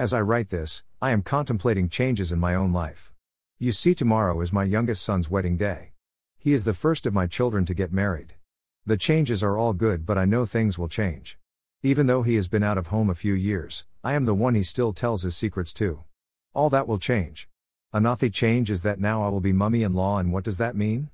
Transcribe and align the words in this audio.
As 0.00 0.14
I 0.14 0.22
write 0.22 0.48
this, 0.48 0.82
I 1.02 1.10
am 1.10 1.20
contemplating 1.20 1.90
changes 1.90 2.32
in 2.32 2.38
my 2.40 2.54
own 2.54 2.72
life. 2.72 3.12
You 3.58 3.70
see, 3.70 3.94
tomorrow 3.94 4.40
is 4.40 4.50
my 4.50 4.64
youngest 4.64 5.02
son's 5.02 5.28
wedding 5.28 5.58
day. 5.58 5.92
He 6.38 6.54
is 6.54 6.64
the 6.64 6.72
first 6.72 7.04
of 7.04 7.12
my 7.12 7.26
children 7.26 7.66
to 7.66 7.74
get 7.74 7.92
married. 7.92 8.32
The 8.86 8.96
changes 8.96 9.42
are 9.42 9.58
all 9.58 9.74
good, 9.74 10.06
but 10.06 10.16
I 10.16 10.24
know 10.24 10.46
things 10.46 10.78
will 10.78 10.88
change. 10.88 11.36
Even 11.82 12.06
though 12.06 12.22
he 12.22 12.36
has 12.36 12.48
been 12.48 12.62
out 12.62 12.78
of 12.78 12.86
home 12.86 13.10
a 13.10 13.14
few 13.14 13.34
years, 13.34 13.84
I 14.02 14.14
am 14.14 14.24
the 14.24 14.32
one 14.32 14.54
he 14.54 14.62
still 14.62 14.94
tells 14.94 15.20
his 15.20 15.36
secrets 15.36 15.70
to. 15.74 16.02
All 16.54 16.70
that 16.70 16.88
will 16.88 16.98
change. 16.98 17.50
Another 17.92 18.30
change 18.30 18.70
is 18.70 18.80
that 18.80 19.00
now 19.00 19.22
I 19.22 19.28
will 19.28 19.40
be 19.40 19.52
mummy 19.52 19.82
in 19.82 19.92
law, 19.92 20.16
and 20.16 20.32
what 20.32 20.44
does 20.44 20.56
that 20.56 20.74
mean? 20.74 21.10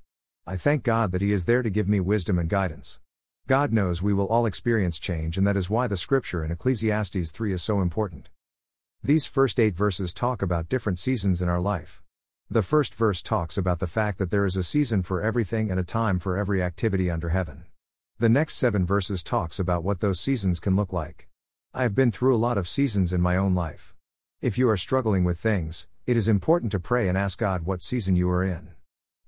I 0.46 0.56
thank 0.56 0.84
God 0.84 1.10
that 1.10 1.22
He 1.22 1.32
is 1.32 1.46
there 1.46 1.64
to 1.64 1.70
give 1.70 1.88
me 1.88 1.98
wisdom 1.98 2.38
and 2.38 2.48
guidance. 2.48 3.00
God 3.48 3.72
knows 3.72 4.00
we 4.00 4.14
will 4.14 4.28
all 4.28 4.46
experience 4.46 5.00
change, 5.00 5.36
and 5.36 5.44
that 5.44 5.56
is 5.56 5.68
why 5.68 5.88
the 5.88 5.96
scripture 5.96 6.44
in 6.44 6.52
Ecclesiastes 6.52 7.32
3 7.32 7.52
is 7.52 7.64
so 7.64 7.80
important. 7.80 8.30
These 9.02 9.26
first 9.26 9.60
eight 9.60 9.76
verses 9.76 10.12
talk 10.12 10.42
about 10.42 10.68
different 10.68 10.98
seasons 10.98 11.40
in 11.40 11.48
our 11.48 11.60
life. 11.60 12.02
The 12.50 12.62
first 12.62 12.94
verse 12.94 13.22
talks 13.22 13.56
about 13.56 13.78
the 13.78 13.86
fact 13.86 14.18
that 14.18 14.30
there 14.30 14.46
is 14.46 14.56
a 14.56 14.62
season 14.62 15.02
for 15.02 15.22
everything 15.22 15.70
and 15.70 15.78
a 15.78 15.84
time 15.84 16.18
for 16.18 16.36
every 16.36 16.62
activity 16.62 17.10
under 17.10 17.28
heaven. 17.28 17.64
The 18.18 18.28
next 18.28 18.54
seven 18.54 18.86
verses 18.86 19.22
talks 19.22 19.58
about 19.58 19.84
what 19.84 20.00
those 20.00 20.20
seasons 20.20 20.58
can 20.58 20.74
look 20.74 20.92
like. 20.92 21.28
I 21.74 21.82
have 21.82 21.94
been 21.94 22.10
through 22.10 22.34
a 22.34 22.38
lot 22.38 22.56
of 22.56 22.68
seasons 22.68 23.12
in 23.12 23.20
my 23.20 23.36
own 23.36 23.54
life. 23.54 23.94
If 24.40 24.58
you 24.58 24.68
are 24.68 24.76
struggling 24.76 25.24
with 25.24 25.38
things, 25.38 25.86
it 26.06 26.16
is 26.16 26.28
important 26.28 26.72
to 26.72 26.80
pray 26.80 27.08
and 27.08 27.18
ask 27.18 27.38
God 27.38 27.64
what 27.64 27.82
season 27.82 28.16
you 28.16 28.30
are 28.30 28.44
in. 28.44 28.70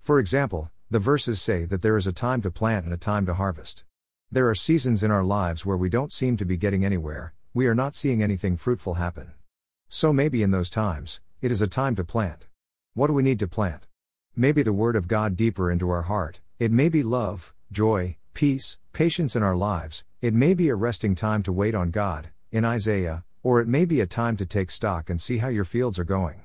For 0.01 0.19
example, 0.19 0.71
the 0.91 0.99
verses 0.99 1.41
say 1.41 1.67
that 1.67 1.83
there 1.83 1.97
is 1.97 2.07
a 2.07 2.13
time 2.13 2.41
to 2.43 2.51
plant 2.51 2.85
and 2.85 2.95
a 2.95 2.99
time 2.99 3.27
to 3.27 3.35
harvest. 3.35 3.85
There 4.31 4.49
are 4.49 4.55
seasons 4.55 5.03
in 5.03 5.11
our 5.11 5.25
lives 5.25 5.67
where 5.67 5.77
we 5.77 5.89
don't 5.89 6.13
seem 6.13 6.37
to 6.39 6.45
be 6.45 6.57
getting 6.57 6.85
anywhere, 6.85 7.35
we 7.53 7.67
are 7.67 7.75
not 7.75 7.95
seeing 7.95 8.23
anything 8.23 8.57
fruitful 8.57 8.95
happen. 8.95 9.33
So 9.89 10.13
maybe 10.13 10.43
in 10.43 10.51
those 10.51 10.69
times, 10.69 11.21
it 11.41 11.51
is 11.51 11.63
a 11.63 11.67
time 11.67 11.95
to 11.97 12.05
plant. 12.05 12.47
What 12.93 13.07
do 13.07 13.15
we 13.15 13.23
need 13.23 13.39
to 13.39 13.49
plant? 13.49 13.87
Maybe 14.37 14.63
the 14.63 14.73
Word 14.73 14.97
of 14.97 15.09
God 15.09 15.35
deeper 15.35 15.71
into 15.71 15.89
our 15.89 16.03
heart, 16.03 16.41
it 16.59 16.71
may 16.71 16.91
be 16.91 17.03
love, 17.03 17.55
joy, 17.73 18.19
peace, 18.35 18.79
patience 18.93 19.35
in 19.35 19.43
our 19.43 19.57
lives, 19.57 20.05
it 20.21 20.35
may 20.35 20.53
be 20.53 20.69
a 20.69 20.75
resting 20.75 21.15
time 21.15 21.43
to 21.43 21.53
wait 21.53 21.75
on 21.75 21.91
God, 21.91 22.29
in 22.53 22.65
Isaiah, 22.65 23.25
or 23.43 23.61
it 23.61 23.69
may 23.69 23.87
be 23.87 24.01
a 24.01 24.07
time 24.07 24.37
to 24.37 24.47
take 24.47 24.71
stock 24.71 25.09
and 25.09 25.21
see 25.21 25.39
how 25.39 25.49
your 25.49 25.65
fields 25.65 25.99
are 25.99 26.05
going. 26.05 26.43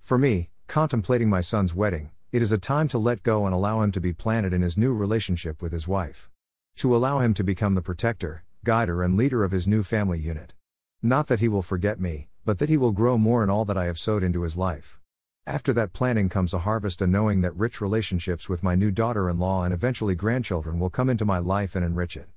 For 0.00 0.18
me, 0.18 0.50
contemplating 0.66 1.30
my 1.30 1.42
son's 1.42 1.74
wedding, 1.74 2.10
it 2.32 2.42
is 2.42 2.50
a 2.50 2.58
time 2.58 2.88
to 2.88 2.98
let 2.98 3.22
go 3.22 3.46
and 3.46 3.54
allow 3.54 3.80
him 3.80 3.92
to 3.92 4.00
be 4.00 4.12
planted 4.12 4.52
in 4.52 4.62
his 4.62 4.76
new 4.76 4.92
relationship 4.92 5.62
with 5.62 5.72
his 5.72 5.86
wife. 5.86 6.28
To 6.76 6.96
allow 6.96 7.20
him 7.20 7.32
to 7.34 7.44
become 7.44 7.74
the 7.74 7.80
protector, 7.80 8.42
guider, 8.64 9.02
and 9.02 9.16
leader 9.16 9.44
of 9.44 9.52
his 9.52 9.68
new 9.68 9.82
family 9.82 10.18
unit. 10.18 10.52
Not 11.00 11.28
that 11.28 11.40
he 11.40 11.48
will 11.48 11.62
forget 11.62 12.00
me, 12.00 12.28
but 12.46 12.58
that 12.58 12.68
he 12.68 12.76
will 12.78 12.92
grow 12.92 13.18
more 13.18 13.42
in 13.42 13.50
all 13.50 13.64
that 13.64 13.76
I 13.76 13.84
have 13.86 13.98
sowed 13.98 14.22
into 14.22 14.42
his 14.42 14.56
life. 14.56 15.00
After 15.48 15.72
that 15.72 15.92
planting 15.92 16.28
comes 16.28 16.54
a 16.54 16.60
harvest, 16.60 17.02
and 17.02 17.12
knowing 17.12 17.40
that 17.40 17.54
rich 17.56 17.80
relationships 17.80 18.48
with 18.48 18.62
my 18.62 18.76
new 18.76 18.92
daughter 18.92 19.28
in 19.28 19.38
law 19.38 19.64
and 19.64 19.74
eventually 19.74 20.14
grandchildren 20.14 20.78
will 20.78 20.88
come 20.88 21.10
into 21.10 21.24
my 21.24 21.38
life 21.38 21.74
and 21.74 21.84
enrich 21.84 22.16
it. 22.16 22.28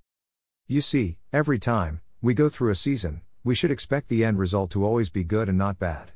You 0.68 0.82
see, 0.82 1.20
every 1.32 1.60
time 1.60 2.02
we 2.22 2.34
go 2.34 2.50
through 2.50 2.72
a 2.72 2.76
season, 2.76 3.22
we 3.44 3.54
should 3.54 3.72
expect 3.72 4.10
the 4.10 4.26
end 4.26 4.40
result 4.40 4.72
to 4.72 4.84
always 4.84 5.12
be 5.12 5.24
good 5.24 5.48
and 5.48 5.58
not 5.58 5.80
bad. 5.80 6.12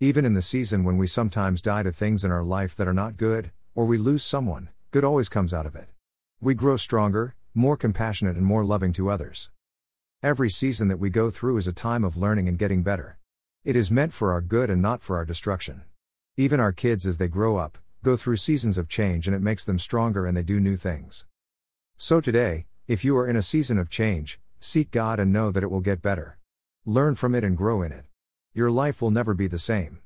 Even 0.00 0.24
in 0.24 0.34
the 0.34 0.42
season 0.42 0.82
when 0.84 0.98
we 0.98 1.06
sometimes 1.06 1.62
die 1.62 1.84
to 1.84 1.92
things 1.92 2.24
in 2.24 2.32
our 2.32 2.44
life 2.44 2.76
that 2.76 2.88
are 2.88 2.92
not 2.92 3.16
good, 3.16 3.52
or 3.74 3.86
we 3.86 3.96
lose 3.96 4.24
someone, 4.24 4.70
good 4.90 5.04
always 5.04 5.28
comes 5.28 5.54
out 5.54 5.66
of 5.66 5.76
it. 5.76 5.88
We 6.40 6.54
grow 6.54 6.76
stronger, 6.76 7.36
more 7.54 7.76
compassionate, 7.76 8.36
and 8.36 8.44
more 8.44 8.64
loving 8.64 8.92
to 8.94 9.08
others. 9.08 9.50
Every 10.22 10.50
season 10.50 10.88
that 10.88 10.98
we 10.98 11.10
go 11.10 11.30
through 11.30 11.58
is 11.58 11.68
a 11.68 11.72
time 11.72 12.02
of 12.04 12.16
learning 12.16 12.48
and 12.48 12.58
getting 12.58 12.82
better. 12.82 13.18
It 13.66 13.74
is 13.74 13.90
meant 13.90 14.12
for 14.12 14.30
our 14.30 14.40
good 14.40 14.70
and 14.70 14.80
not 14.80 15.02
for 15.02 15.16
our 15.16 15.24
destruction. 15.24 15.82
Even 16.36 16.60
our 16.60 16.70
kids, 16.70 17.04
as 17.04 17.18
they 17.18 17.26
grow 17.26 17.56
up, 17.56 17.78
go 18.04 18.16
through 18.16 18.36
seasons 18.36 18.78
of 18.78 18.88
change 18.88 19.26
and 19.26 19.34
it 19.34 19.42
makes 19.42 19.64
them 19.64 19.80
stronger 19.80 20.24
and 20.24 20.36
they 20.36 20.44
do 20.44 20.60
new 20.60 20.76
things. 20.76 21.26
So 21.96 22.20
today, 22.20 22.66
if 22.86 23.04
you 23.04 23.16
are 23.16 23.26
in 23.26 23.34
a 23.34 23.42
season 23.42 23.76
of 23.76 23.90
change, 23.90 24.38
seek 24.60 24.92
God 24.92 25.18
and 25.18 25.32
know 25.32 25.50
that 25.50 25.64
it 25.64 25.70
will 25.72 25.80
get 25.80 26.00
better. 26.00 26.38
Learn 26.84 27.16
from 27.16 27.34
it 27.34 27.42
and 27.42 27.56
grow 27.56 27.82
in 27.82 27.90
it. 27.90 28.04
Your 28.54 28.70
life 28.70 29.02
will 29.02 29.10
never 29.10 29.34
be 29.34 29.48
the 29.48 29.58
same. 29.58 29.98